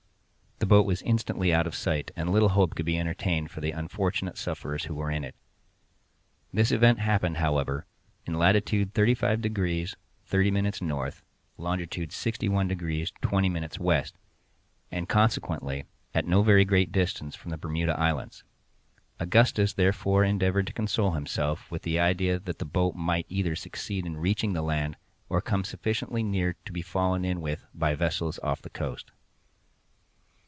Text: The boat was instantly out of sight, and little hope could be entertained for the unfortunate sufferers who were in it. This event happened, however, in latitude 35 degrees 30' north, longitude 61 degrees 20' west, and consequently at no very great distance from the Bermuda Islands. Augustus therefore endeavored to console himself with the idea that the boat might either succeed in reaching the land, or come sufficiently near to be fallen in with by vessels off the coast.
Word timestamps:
The 0.63 0.67
boat 0.77 0.85
was 0.85 1.01
instantly 1.01 1.51
out 1.51 1.65
of 1.65 1.73
sight, 1.73 2.11
and 2.15 2.29
little 2.31 2.49
hope 2.49 2.75
could 2.75 2.85
be 2.85 2.97
entertained 2.97 3.49
for 3.49 3.61
the 3.61 3.71
unfortunate 3.71 4.37
sufferers 4.37 4.83
who 4.83 4.93
were 4.93 5.09
in 5.09 5.23
it. 5.23 5.33
This 6.53 6.71
event 6.71 6.99
happened, 6.99 7.37
however, 7.37 7.87
in 8.27 8.35
latitude 8.35 8.93
35 8.93 9.41
degrees 9.41 9.95
30' 10.27 10.51
north, 10.81 11.23
longitude 11.57 12.11
61 12.11 12.67
degrees 12.67 13.11
20' 13.23 13.67
west, 13.79 14.13
and 14.91 15.09
consequently 15.09 15.85
at 16.13 16.27
no 16.27 16.43
very 16.43 16.63
great 16.63 16.91
distance 16.91 17.35
from 17.35 17.49
the 17.49 17.57
Bermuda 17.57 17.99
Islands. 17.99 18.43
Augustus 19.19 19.73
therefore 19.73 20.23
endeavored 20.23 20.67
to 20.67 20.73
console 20.73 21.11
himself 21.13 21.71
with 21.71 21.81
the 21.81 21.99
idea 21.99 22.37
that 22.37 22.59
the 22.59 22.65
boat 22.65 22.93
might 22.93 23.25
either 23.29 23.55
succeed 23.55 24.05
in 24.05 24.15
reaching 24.17 24.53
the 24.53 24.61
land, 24.61 24.95
or 25.27 25.41
come 25.41 25.63
sufficiently 25.63 26.21
near 26.21 26.53
to 26.65 26.71
be 26.71 26.83
fallen 26.83 27.25
in 27.25 27.41
with 27.41 27.65
by 27.73 27.95
vessels 27.95 28.37
off 28.43 28.61
the 28.61 28.69
coast. 28.69 29.11